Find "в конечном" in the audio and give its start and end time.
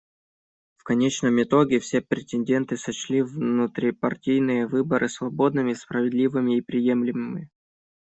0.77-1.39